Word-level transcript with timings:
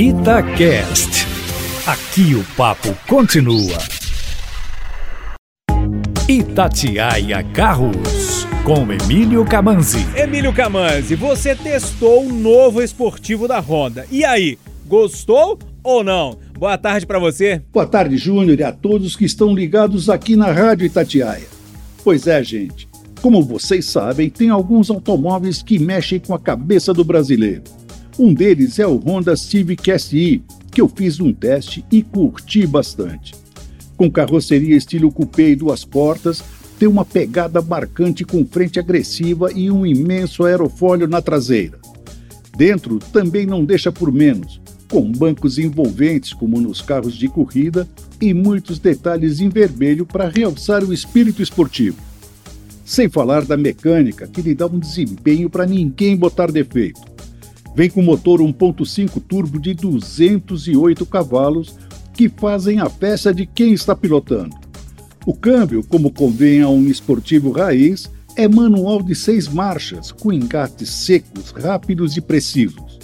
Itacast. 0.00 1.26
Aqui 1.84 2.32
o 2.36 2.44
papo 2.56 2.96
continua. 3.08 3.76
Itatiaia 6.28 7.42
Carros, 7.52 8.46
com 8.62 8.92
Emílio 8.92 9.44
Camanzi. 9.44 10.06
Emílio 10.14 10.52
Camanzi, 10.52 11.16
você 11.16 11.56
testou 11.56 12.24
o 12.26 12.32
novo 12.32 12.80
esportivo 12.80 13.48
da 13.48 13.58
Honda. 13.58 14.06
E 14.08 14.24
aí, 14.24 14.56
gostou 14.86 15.58
ou 15.82 16.04
não? 16.04 16.38
Boa 16.56 16.78
tarde 16.78 17.04
para 17.04 17.18
você. 17.18 17.60
Boa 17.72 17.84
tarde, 17.84 18.16
Júnior, 18.16 18.60
e 18.60 18.62
a 18.62 18.70
todos 18.70 19.16
que 19.16 19.24
estão 19.24 19.52
ligados 19.52 20.08
aqui 20.08 20.36
na 20.36 20.52
Rádio 20.52 20.86
Itatiaia. 20.86 21.48
Pois 22.04 22.28
é, 22.28 22.40
gente. 22.44 22.86
Como 23.20 23.42
vocês 23.42 23.86
sabem, 23.86 24.30
tem 24.30 24.48
alguns 24.48 24.90
automóveis 24.90 25.60
que 25.60 25.76
mexem 25.76 26.20
com 26.20 26.36
a 26.36 26.38
cabeça 26.38 26.94
do 26.94 27.02
brasileiro. 27.02 27.77
Um 28.18 28.34
deles 28.34 28.80
é 28.80 28.86
o 28.86 28.96
Honda 28.96 29.36
Civic 29.36 29.96
SI, 29.96 30.42
que 30.72 30.80
eu 30.80 30.88
fiz 30.88 31.20
um 31.20 31.32
teste 31.32 31.84
e 31.88 32.02
curti 32.02 32.66
bastante. 32.66 33.32
Com 33.96 34.10
carroceria 34.10 34.76
estilo 34.76 35.12
coupé 35.12 35.50
e 35.50 35.54
duas 35.54 35.84
portas, 35.84 36.42
tem 36.80 36.88
uma 36.88 37.04
pegada 37.04 37.62
marcante 37.62 38.24
com 38.24 38.44
frente 38.44 38.80
agressiva 38.80 39.52
e 39.52 39.70
um 39.70 39.86
imenso 39.86 40.44
aerofólio 40.44 41.06
na 41.06 41.22
traseira. 41.22 41.78
Dentro 42.56 42.98
também 42.98 43.46
não 43.46 43.64
deixa 43.64 43.92
por 43.92 44.10
menos, 44.10 44.60
com 44.90 45.12
bancos 45.12 45.56
envolventes 45.56 46.32
como 46.32 46.60
nos 46.60 46.82
carros 46.82 47.14
de 47.14 47.28
corrida 47.28 47.88
e 48.20 48.34
muitos 48.34 48.80
detalhes 48.80 49.40
em 49.40 49.48
vermelho 49.48 50.04
para 50.04 50.28
realçar 50.28 50.82
o 50.82 50.92
espírito 50.92 51.40
esportivo. 51.40 51.98
Sem 52.84 53.08
falar 53.08 53.44
da 53.44 53.56
mecânica, 53.56 54.26
que 54.26 54.42
lhe 54.42 54.56
dá 54.56 54.66
um 54.66 54.80
desempenho 54.80 55.48
para 55.48 55.66
ninguém 55.66 56.16
botar 56.16 56.50
defeito. 56.50 57.17
Vem 57.74 57.88
com 57.88 58.02
motor 58.02 58.40
1.5 58.40 59.22
turbo 59.22 59.60
de 59.60 59.74
208 59.74 61.06
cavalos 61.06 61.76
que 62.14 62.28
fazem 62.28 62.80
a 62.80 62.90
peça 62.90 63.32
de 63.32 63.46
quem 63.46 63.72
está 63.72 63.94
pilotando. 63.94 64.56
O 65.24 65.34
câmbio, 65.34 65.84
como 65.84 66.10
convém 66.10 66.62
a 66.62 66.68
um 66.68 66.86
esportivo 66.86 67.50
raiz, 67.50 68.10
é 68.34 68.48
manual 68.48 69.02
de 69.02 69.14
seis 69.14 69.46
marchas, 69.48 70.10
com 70.10 70.32
engates 70.32 70.88
secos, 70.88 71.50
rápidos 71.50 72.16
e 72.16 72.20
precisos. 72.20 72.98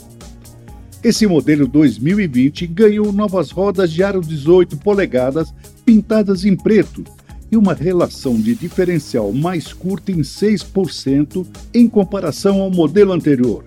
Esse 1.03 1.27
modelo 1.27 1.69
2020 1.69 2.67
ganhou 2.67 3.13
novas 3.13 3.51
rodas 3.51 3.93
de 3.93 4.03
aro 4.03 4.23
18 4.23 4.79
polegadas 4.79 5.53
pintadas 5.85 6.45
em 6.45 6.57
preto 6.57 7.05
e 7.53 7.57
uma 7.57 7.75
relação 7.75 8.41
de 8.41 8.55
diferencial 8.55 9.33
mais 9.33 9.73
curta 9.73 10.11
em 10.11 10.23
6% 10.23 11.47
em 11.75 11.89
comparação 11.89 12.63
ao 12.63 12.71
modelo 12.71 13.13
anterior. 13.13 13.65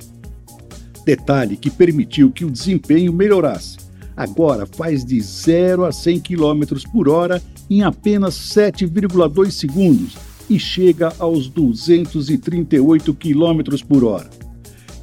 Detalhe 1.08 1.56
que 1.56 1.70
permitiu 1.70 2.30
que 2.30 2.44
o 2.44 2.52
desempenho 2.52 3.14
melhorasse. 3.14 3.78
Agora 4.14 4.66
faz 4.66 5.06
de 5.06 5.18
0 5.22 5.86
a 5.86 5.92
100 5.94 6.20
km 6.20 6.84
por 6.92 7.08
hora 7.08 7.42
em 7.70 7.82
apenas 7.82 8.34
7,2 8.36 9.52
segundos 9.52 10.18
e 10.50 10.60
chega 10.60 11.14
aos 11.18 11.48
238 11.48 13.14
km 13.14 13.86
por 13.88 14.04
hora. 14.04 14.30